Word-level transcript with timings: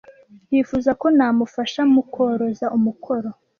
Yifuza 0.51 0.91
ko 1.01 1.07
namufasha 1.17 1.81
mukoroza 1.93 2.65
umukoro. 2.77 3.29